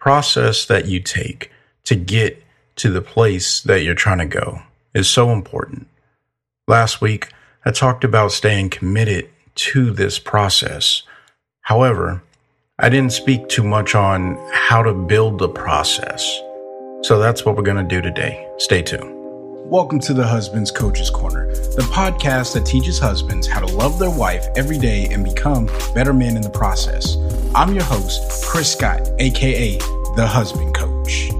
[0.00, 1.50] process that you take
[1.84, 2.42] to get
[2.76, 4.62] to the place that you're trying to go
[4.94, 5.86] is so important.
[6.66, 7.28] Last week,
[7.64, 11.02] I talked about staying committed to this process.
[11.60, 12.22] However,
[12.78, 16.24] I didn't speak too much on how to build the process.
[17.02, 18.48] So that's what we're going to do today.
[18.56, 19.19] Stay tuned.
[19.64, 24.10] Welcome to the Husband's Coach's Corner, the podcast that teaches husbands how to love their
[24.10, 27.16] wife every day and become better men in the process.
[27.54, 29.78] I'm your host, Chris Scott, aka
[30.16, 31.30] The Husband Coach.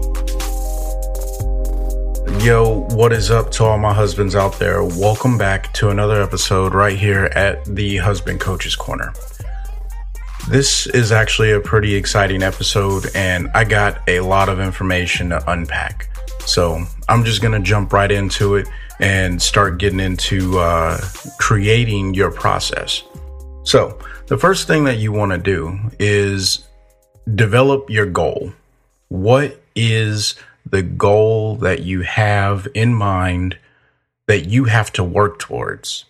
[2.45, 4.85] Yo, what is up to all my husbands out there?
[4.85, 9.13] Welcome back to another episode right here at the Husband Coach's Corner.
[10.49, 15.51] This is actually a pretty exciting episode, and I got a lot of information to
[15.51, 16.10] unpack.
[16.51, 18.67] So I'm just going to jump right into it
[18.99, 21.01] and start getting into uh,
[21.39, 23.05] creating your process.
[23.63, 26.67] So, the first thing that you want to do is
[27.33, 28.53] develop your goal.
[29.07, 30.35] What is
[30.69, 33.57] the goal that you have in mind
[34.27, 36.05] that you have to work towards?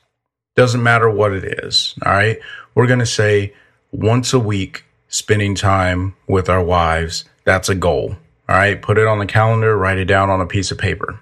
[0.56, 1.94] Doesn't matter what it is.
[2.06, 2.38] All right.
[2.74, 3.52] We're going to say
[3.92, 7.26] once a week, spending time with our wives.
[7.44, 8.16] That's a goal.
[8.50, 11.20] All right, put it on the calendar, write it down on a piece of paper.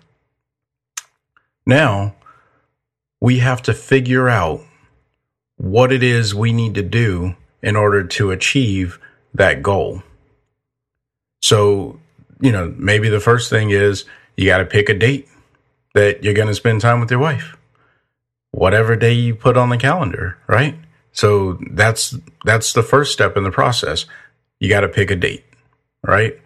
[1.66, 2.14] Now,
[3.20, 4.62] we have to figure out
[5.58, 8.98] what it is we need to do in order to achieve
[9.34, 10.02] that goal.
[11.42, 12.00] So,
[12.40, 14.06] you know, maybe the first thing is
[14.38, 15.28] you got to pick a date
[15.92, 17.58] that you're going to spend time with your wife.
[18.52, 20.78] Whatever day you put on the calendar, right?
[21.12, 24.06] So that's that's the first step in the process.
[24.60, 25.44] You got to pick a date,
[26.02, 26.40] right?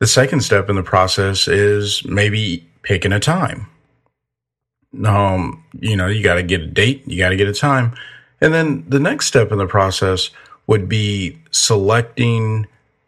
[0.00, 3.68] The second step in the process is maybe picking a time.
[5.04, 7.94] Um, you know, you got to get a date, you got to get a time.
[8.40, 10.30] And then the next step in the process
[10.66, 12.66] would be selecting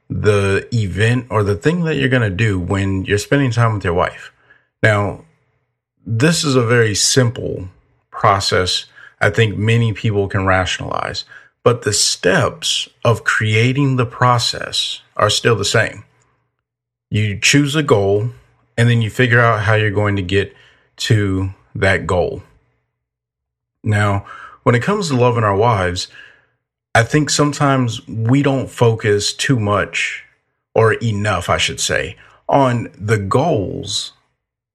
[0.09, 3.85] the event or the thing that you're going to do when you're spending time with
[3.85, 4.33] your wife.
[4.83, 5.25] Now,
[6.07, 7.69] this is a very simple
[8.11, 8.87] process.
[9.21, 11.25] I think many people can rationalize,
[11.65, 16.05] but the steps of creating the process are still the same
[17.17, 18.31] you choose a goal
[18.77, 20.55] and then you figure out how you're going to get
[20.97, 22.43] to that goal.
[23.83, 24.27] Now,
[24.65, 26.09] when it comes to loving our wives,
[26.95, 30.25] I think sometimes we don't focus too much
[30.75, 32.17] or enough, I should say,
[32.49, 34.13] on the goals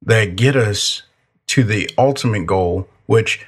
[0.02, 1.04] that get us
[1.48, 3.46] to the ultimate goal, which,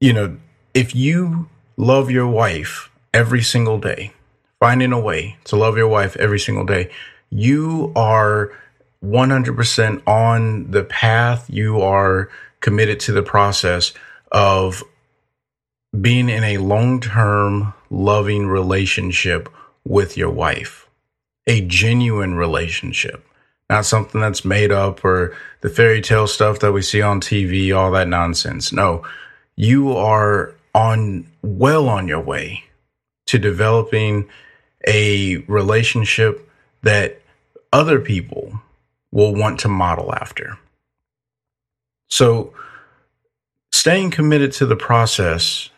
[0.00, 0.36] you know,
[0.74, 1.48] if you
[1.78, 4.12] love your wife every single day,
[4.60, 6.90] finding a way to love your wife every single day,
[7.32, 8.52] you are
[9.02, 11.48] 100% on the path.
[11.48, 12.28] You are
[12.60, 13.94] committed to the process
[14.30, 14.84] of
[15.98, 19.48] being in a long term, loving relationship
[19.84, 20.88] with your wife,
[21.46, 23.26] a genuine relationship,
[23.70, 27.74] not something that's made up or the fairy tale stuff that we see on TV,
[27.74, 28.72] all that nonsense.
[28.72, 29.04] No,
[29.56, 32.64] you are on well on your way
[33.26, 34.28] to developing
[34.86, 36.48] a relationship
[36.82, 37.21] that
[37.72, 38.60] other people
[39.10, 40.58] will want to model after.
[42.08, 42.52] So,
[43.72, 45.70] staying committed to the process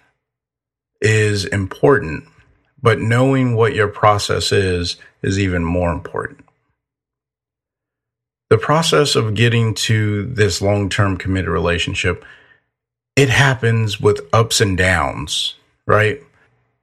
[1.00, 2.24] is important,
[2.82, 6.44] but knowing what your process is is even more important.
[8.50, 12.24] The process of getting to this long term committed relationship,
[13.16, 15.54] it happens with ups and downs,
[15.86, 16.22] right?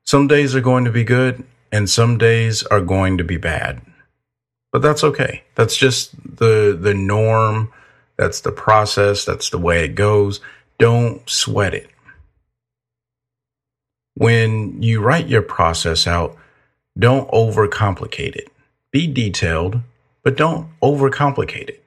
[0.03, 3.81] Some days are going to be good and some days are going to be bad
[4.71, 5.43] but that's okay.
[5.55, 7.71] That's just the the norm.
[8.17, 9.25] That's the process.
[9.25, 10.41] That's the way it goes.
[10.77, 11.89] Don't sweat it.
[14.15, 16.37] When you write your process out,
[16.97, 18.51] don't overcomplicate it.
[18.91, 19.81] Be detailed,
[20.23, 21.83] but don't overcomplicate it.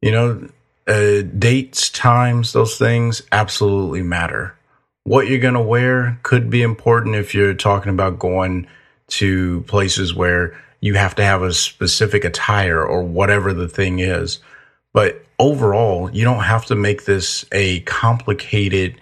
[0.00, 0.48] You know,
[0.88, 4.56] uh, dates, times, those things absolutely matter.
[5.04, 8.66] What you're going to wear could be important if you're talking about going
[9.08, 14.38] to places where you have to have a specific attire or whatever the thing is.
[14.92, 19.00] But overall, you don't have to make this a complicated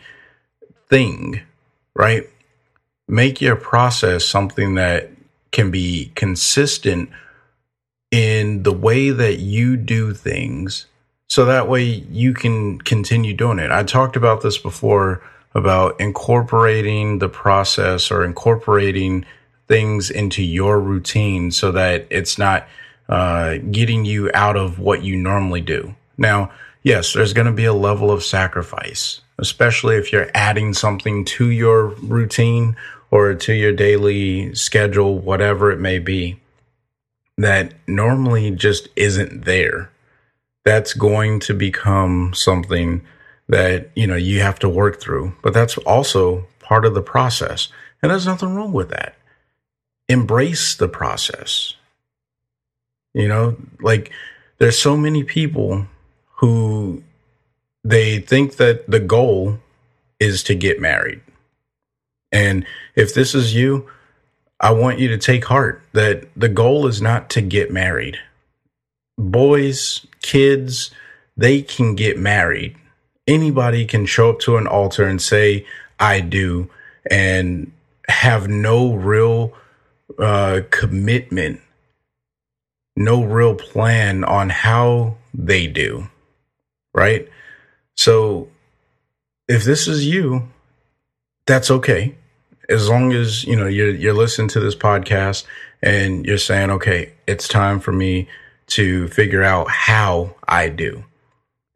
[0.89, 1.41] thing,
[1.95, 2.29] right?
[3.07, 5.11] Make your process something that
[5.51, 7.11] can be consistent
[8.11, 10.87] in the way that you do things
[11.29, 13.71] so that way you can continue doing it.
[13.71, 15.23] I talked about this before
[15.55, 19.25] about incorporating the process or incorporating
[19.69, 22.67] things into your routine so that it's not
[23.09, 25.95] uh, getting you out of what you normally do.
[26.17, 26.51] Now,
[26.83, 31.51] yes, there's going to be a level of sacrifice, especially if you're adding something to
[31.51, 32.77] your routine
[33.11, 36.41] or to your daily schedule, whatever it may be,
[37.39, 39.91] that normally just isn't there.
[40.65, 43.03] That's going to become something
[43.49, 47.69] that, you know, you have to work through, but that's also part of the process.
[48.03, 49.17] And there's nothing wrong with that.
[50.09, 51.75] Embrace the process.
[53.15, 54.11] You know, like
[54.59, 55.87] there's so many people
[56.37, 57.03] who
[57.85, 59.59] they think that the goal
[60.21, 61.21] is to get married.
[62.33, 63.89] And if this is you,
[64.61, 68.19] I want you to take heart that the goal is not to get married.
[69.17, 70.91] Boys, kids,
[71.37, 72.77] they can get married.
[73.27, 75.65] Anybody can show up to an altar and say,
[76.01, 76.71] I do,
[77.11, 77.71] and
[78.09, 79.53] have no real
[80.19, 81.61] uh, commitment,
[82.97, 86.09] no real plan on how they do.
[86.95, 87.29] Right.
[87.97, 88.49] So
[89.49, 90.49] if this is you,
[91.47, 92.15] that's okay.
[92.69, 95.45] As long as, you know, you're, you're listening to this podcast
[95.83, 98.29] and you're saying, okay, it's time for me
[98.69, 101.05] to figure out how I do.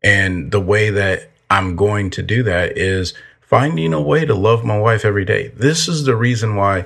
[0.02, 4.64] And the way that I'm going to do that is finding a way to love
[4.64, 5.48] my wife every day.
[5.48, 6.84] This is the reason why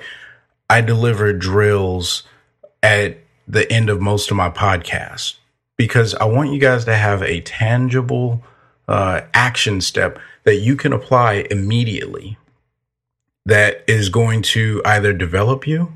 [0.69, 2.25] I deliver drills
[2.83, 5.35] at the end of most of my podcasts
[5.77, 8.43] because I want you guys to have a tangible
[8.89, 12.39] uh, action step that you can apply immediately
[13.45, 15.93] that is going to either develop you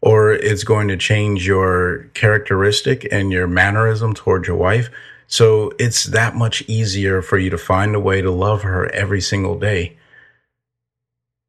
[0.00, 4.90] or it's going to change your characteristic and your mannerism towards your wife.
[5.26, 9.20] So it's that much easier for you to find a way to love her every
[9.20, 9.96] single day.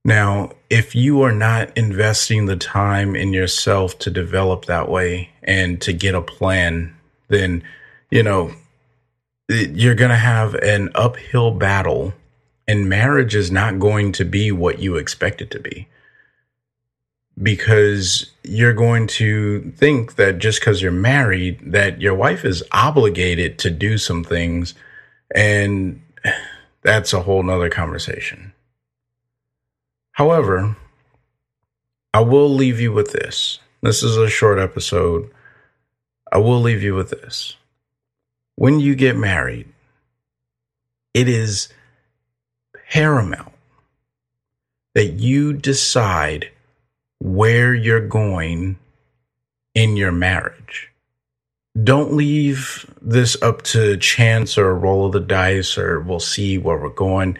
[0.05, 5.81] Now, if you are not investing the time in yourself to develop that way and
[5.81, 6.95] to get a plan,
[7.27, 7.63] then,
[8.11, 8.53] you know,
[9.49, 12.13] you're going to have an uphill battle
[12.67, 15.87] and marriage is not going to be what you expect it to be.
[17.41, 23.57] Because you're going to think that just because you're married, that your wife is obligated
[23.59, 24.75] to do some things.
[25.33, 26.03] And
[26.83, 28.53] that's a whole nother conversation.
[30.15, 30.77] However,
[32.13, 33.59] I will leave you with this.
[33.81, 35.29] This is a short episode.
[36.31, 37.57] I will leave you with this.
[38.55, 39.67] When you get married,
[41.13, 41.67] it is
[42.89, 43.51] paramount
[44.93, 46.49] that you decide
[47.19, 48.77] where you're going
[49.73, 50.93] in your marriage.
[51.83, 56.77] Don't leave this up to chance or roll of the dice or we'll see where
[56.77, 57.37] we're going.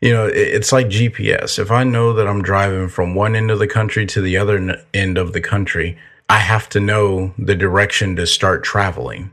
[0.00, 1.58] You know, it's like GPS.
[1.58, 4.84] If I know that I'm driving from one end of the country to the other
[4.94, 5.98] end of the country,
[6.28, 9.32] I have to know the direction to start traveling.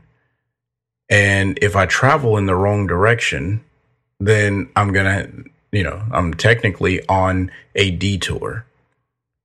[1.08, 3.62] And if I travel in the wrong direction,
[4.18, 8.64] then I'm going to you know, I'm technically on a detour.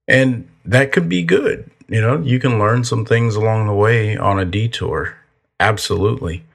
[0.07, 1.69] And that could be good.
[1.89, 5.17] You know, you can learn some things along the way on a detour.
[5.59, 6.45] Absolutely.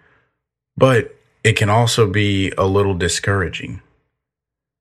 [0.78, 3.82] But it can also be a little discouraging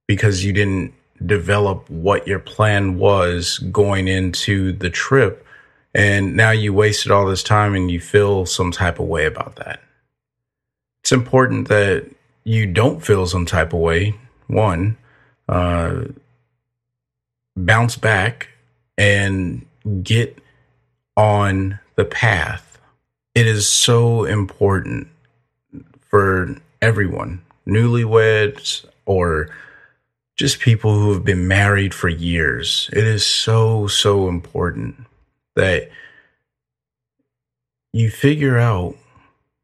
[0.08, 0.94] because you didn't
[1.26, 5.46] develop what your plan was going into the trip.
[5.94, 9.56] And now you wasted all this time and you feel some type of way about
[9.58, 9.82] that.
[11.04, 12.10] It's important that
[12.44, 14.16] you don't feel some type of way
[14.48, 14.98] one,
[15.48, 16.06] uh,
[17.56, 18.50] bounce back
[18.98, 19.66] and
[20.04, 20.38] get
[21.16, 22.80] on the path.
[23.34, 25.08] It is so important
[26.02, 29.50] for everyone, newlyweds or
[30.36, 32.90] just people who have been married for years.
[32.92, 35.06] It is so, so important
[35.56, 35.90] that
[37.94, 38.98] you figure out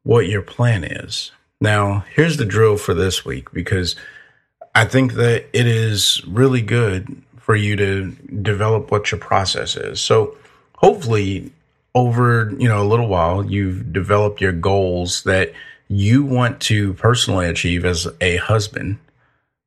[0.02, 1.30] what your plan is.
[1.60, 3.94] Now, here's the drill for this week because
[4.74, 8.10] I think that it is really good for you to
[8.40, 10.00] develop what your process is.
[10.00, 10.36] So
[10.76, 11.52] hopefully
[11.94, 15.52] over, you know, a little while you've developed your goals that
[15.88, 18.98] you want to personally achieve as a husband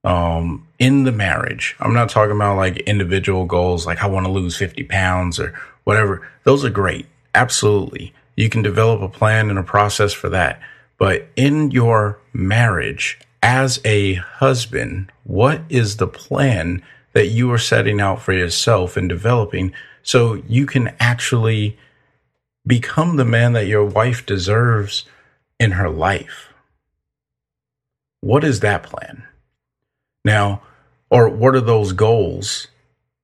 [0.04, 1.76] um in the marriage.
[1.80, 5.54] I'm not talking about like individual goals like I want to lose 50 pounds or
[5.84, 6.28] whatever.
[6.44, 7.08] Those are great.
[7.34, 8.14] Absolutely.
[8.36, 10.60] You can develop a plan and a process for that.
[10.98, 16.82] But in your marriage, as a husband, what is the plan
[17.14, 21.80] that you are setting out for yourself and developing So you can actually
[22.68, 25.06] become the man that your wife deserves
[25.60, 26.54] in her life.
[28.22, 29.24] What is that plan?
[30.26, 30.62] Now,
[31.10, 32.68] or what are those goals?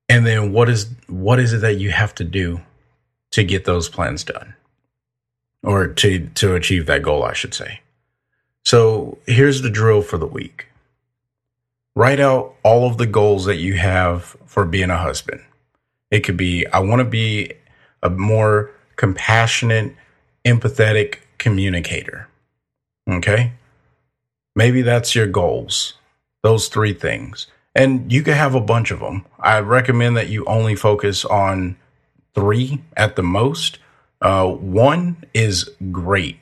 [0.08, 2.62] And then what is what is it that you have to do
[3.32, 4.54] to get those plans done?
[5.62, 7.80] Or to to achieve that goal, I should say.
[8.64, 10.68] So, here's the drill for the week.
[11.96, 15.42] Write out all of the goals that you have for being a husband.
[16.10, 17.52] It could be I want to be
[18.02, 19.94] a more compassionate,
[20.44, 22.28] empathetic communicator.
[23.08, 23.52] Okay?
[24.54, 25.94] Maybe that's your goals.
[26.42, 27.46] Those three things.
[27.74, 29.24] And you can have a bunch of them.
[29.40, 31.76] I recommend that you only focus on
[32.34, 33.78] three at the most.
[34.20, 36.38] Uh, one is great,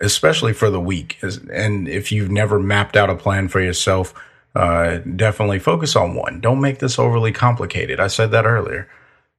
[0.00, 1.18] especially for the week.
[1.52, 4.14] And if you've never mapped out a plan for yourself,
[4.54, 6.40] uh, definitely focus on one.
[6.40, 8.00] Don't make this overly complicated.
[8.00, 8.88] I said that earlier.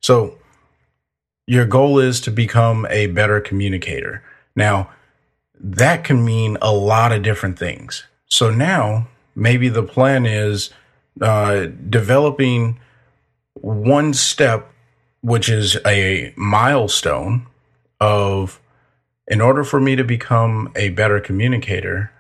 [0.02, 0.38] So,
[1.48, 4.24] your goal is to become a better communicator.
[4.56, 4.92] Now,
[5.60, 8.06] that can mean a lot of different things.
[8.28, 9.08] So now
[9.40, 10.70] maybe the plan is
[11.22, 12.80] uh, developing
[13.54, 14.72] one step,
[15.22, 17.48] which is a milestone
[18.00, 18.60] of
[19.28, 22.12] in order for me to become a better communicator,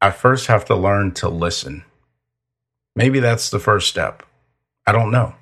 [0.00, 1.84] I first have to learn to listen.
[2.94, 4.22] Maybe that's the first step.
[4.86, 5.34] I don't know.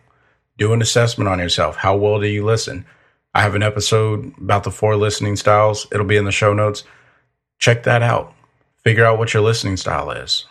[0.59, 1.77] Do an assessment on yourself.
[1.77, 2.85] How well do you listen?
[3.35, 5.87] I have an episode about the four listening styles.
[5.93, 6.85] It'll be in the show notes.
[7.59, 8.33] Check that out.
[8.83, 10.47] Figure out what your listening style is.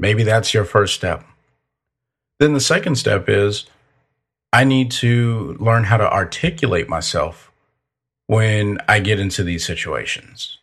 [0.00, 1.24] Maybe that's your first step.
[2.38, 3.66] Then the second step is
[4.52, 7.52] I need to learn how to articulate myself
[8.26, 10.58] when I get into these situations,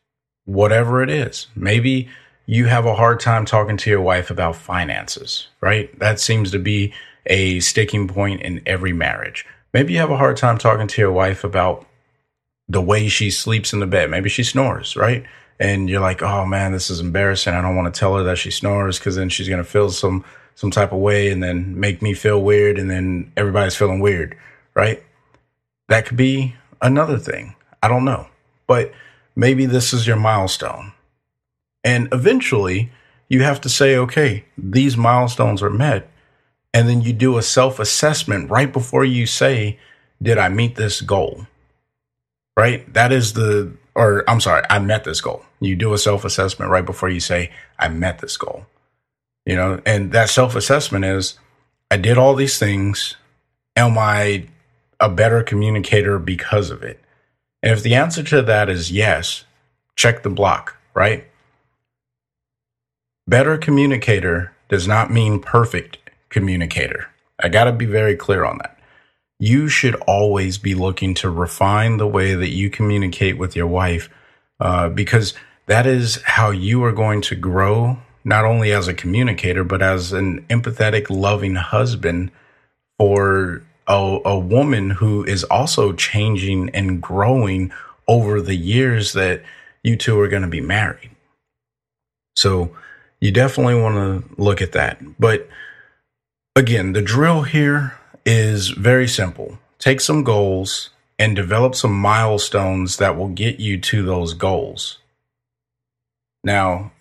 [0.45, 1.47] whatever it is.
[1.55, 2.09] Maybe
[2.47, 5.97] you have a hard time talking to your wife about finances, right?
[5.99, 6.93] That seems to be
[7.27, 9.45] a sticking point in every marriage.
[9.71, 11.85] Maybe you have a hard time talking to your wife about
[12.67, 14.09] the way she sleeps in the bed.
[14.09, 15.25] Maybe she snores, right?
[15.59, 17.53] And you're like, oh man, this is embarrassing.
[17.53, 20.23] I don't want to tell her that she snores because then she's to feel some,
[20.55, 22.77] some type of way and then make me feel weird.
[22.77, 24.37] And then everybody's feeling weird,
[24.75, 25.03] right?
[25.87, 27.55] That could be another thing.
[27.81, 28.27] I don't know.
[28.67, 28.91] But
[29.35, 30.93] maybe this is your milestone.
[31.83, 32.91] And eventually
[33.29, 36.09] you have to say, okay, these milestones are met
[36.77, 39.79] and then you do a self assessment right before you say,
[40.21, 41.47] Did I meet this goal?
[42.55, 42.91] Right?
[42.93, 45.43] That is the, or I'm sorry, I met this goal.
[45.59, 48.67] You do a self assessment right before you say, I met this goal.
[49.43, 51.39] You know, and that self assessment is,
[51.89, 53.15] I did all these things.
[53.75, 54.47] Am I
[54.99, 57.01] a better communicator because of it?
[57.63, 59.45] And if the answer to that is yes,
[59.95, 61.25] check the block, right?
[63.27, 65.97] Better communicator does not mean perfect
[66.29, 67.09] communicator.
[67.39, 68.76] I got to be very clear on that.
[69.39, 74.09] You should always be looking to refine the way that you communicate with your wife
[74.59, 75.33] uh, because
[75.67, 80.13] that is how you are going to grow, not only as a communicator, but as
[80.13, 82.31] an empathetic, loving husband
[82.97, 87.71] for a, a woman who is also changing and growing
[88.07, 89.43] over the years that
[89.83, 91.11] you two are going to be married.
[92.35, 92.75] So
[93.21, 95.19] you definitely want to look at that.
[95.19, 95.47] But
[96.57, 97.93] Again, the drill here
[98.27, 99.57] is very simple.
[99.79, 104.99] Take some goals and develop some milestones that will get you to those goals.
[106.43, 106.91] Now,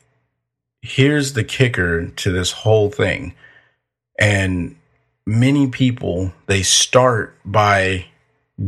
[0.83, 3.35] here's the kicker to this whole thing.
[4.19, 4.77] And
[5.27, 8.07] many people, they start by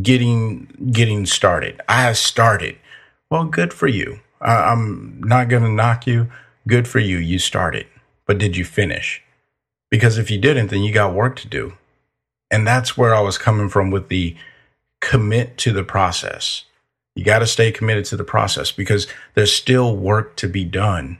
[0.02, 1.80] getting getting started.
[1.88, 2.76] I started.
[3.30, 4.18] Well, good for you.
[4.40, 6.28] I, I'm not going to knock you.
[6.66, 7.18] Good for you.
[7.18, 7.86] You started.
[8.26, 9.22] But did you finish?
[9.90, 11.74] Because if you didn't, then you got work to do.
[12.50, 14.36] And that's where I was coming from with the
[15.00, 16.64] commit to the process.
[17.14, 21.18] You got to stay committed to the process because there's still work to be done.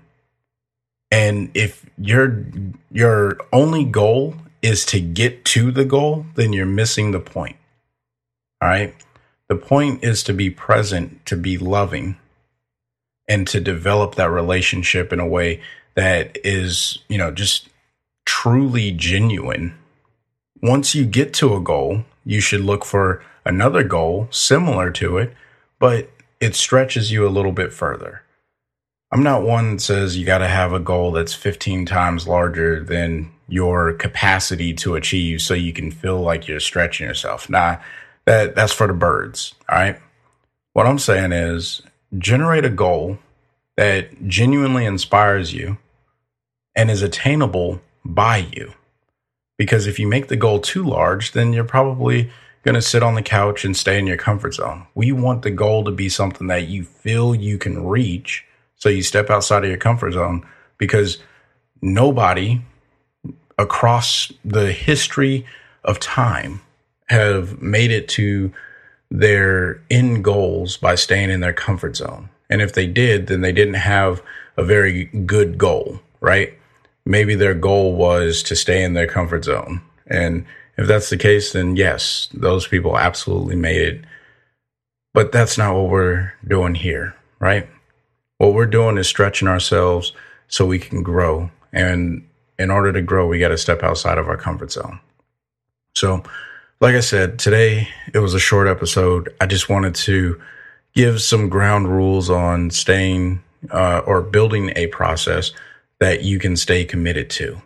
[1.10, 2.44] And if your
[2.90, 7.56] your only goal is to get to the goal, then you're missing the point.
[8.60, 8.94] All right?
[9.48, 12.16] The point is to be present, to be loving,
[13.26, 15.60] and to develop that relationship in a way
[15.94, 17.68] that is, you know, just
[18.26, 19.74] truly genuine.
[20.62, 25.34] Once you get to a goal, you should look for another goal similar to it,
[25.78, 26.10] but
[26.40, 28.22] it stretches you a little bit further.
[29.10, 32.82] I'm not one that says you got to have a goal that's 15 times larger
[32.82, 37.48] than your capacity to achieve so you can feel like you're stretching yourself.
[37.48, 37.78] Nah,
[38.26, 39.98] that that's for the birds, all right?
[40.74, 41.80] What I'm saying is
[42.18, 43.18] generate a goal
[43.76, 45.78] that genuinely inspires you
[46.76, 48.74] and is attainable by you.
[49.58, 52.30] Because if you make the goal too large, then you're probably
[52.62, 54.86] going to sit on the couch and stay in your comfort zone.
[54.94, 58.44] We want the goal to be something that you feel you can reach.
[58.76, 60.46] So you step outside of your comfort zone
[60.78, 61.18] because
[61.82, 62.62] nobody
[63.58, 65.44] across the history
[65.84, 66.60] of time
[67.08, 68.52] have made it to
[69.10, 72.28] their end goals by staying in their comfort zone.
[72.50, 74.22] And if they did, then they didn't have
[74.56, 76.57] a very good goal, right?
[77.08, 79.80] Maybe their goal was to stay in their comfort zone.
[80.08, 80.44] And
[80.76, 84.04] if that's the case, then yes, those people absolutely made it.
[85.14, 87.66] But that's not what we're doing here, right?
[88.36, 90.12] What we're doing is stretching ourselves
[90.48, 91.50] so we can grow.
[91.72, 95.00] And in order to grow, we got to step outside of our comfort zone.
[95.94, 96.22] So,
[96.78, 99.34] like I said, today it was a short episode.
[99.40, 100.38] I just wanted to
[100.92, 105.52] give some ground rules on staying uh, or building a process
[106.00, 107.60] that you can stay committed to.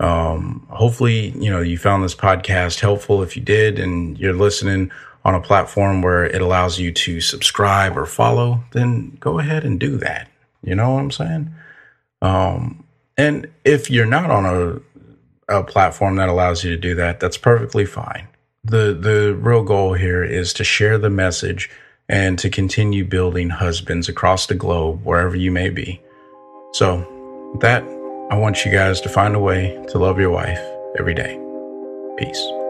[0.00, 3.22] Um, hopefully, you know, you found this podcast helpful.
[3.22, 4.90] If you did, and you're listening
[5.24, 9.78] on a platform where it allows you to subscribe or follow, then go ahead and
[9.78, 10.28] do that.
[10.62, 11.54] You know what I'm saying?
[12.20, 12.84] Um,
[13.16, 14.46] and if you're not on
[15.48, 18.28] a, a platform that allows you to do that, that's perfectly fine.
[18.64, 21.68] The the real goal here is to share the message
[22.08, 26.00] and to continue building husbands across the globe, wherever you may be.
[26.72, 27.06] So,
[27.52, 27.82] with that,
[28.30, 30.60] I want you guys to find a way to love your wife
[30.98, 31.38] every day.
[32.16, 32.61] Peace.